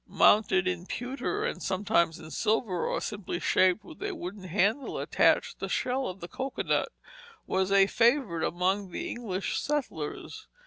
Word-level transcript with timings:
Mounted 0.07 0.67
in 0.67 0.87
pewter, 0.87 1.45
and 1.45 1.61
sometimes 1.61 2.17
in 2.17 2.31
silver, 2.31 2.87
or 2.87 2.99
simply 2.99 3.39
shaped 3.39 3.83
with 3.83 4.01
a 4.01 4.15
wooden 4.15 4.45
handle 4.45 4.97
attached, 4.97 5.59
the 5.59 5.69
shell 5.69 6.07
of 6.07 6.21
the 6.21 6.27
cocoanut 6.27 6.89
was 7.45 7.71
a 7.71 7.85
favorite 7.85 8.43
among 8.47 8.89
the 8.89 9.11
English 9.11 9.59
settlers. 9.61 10.47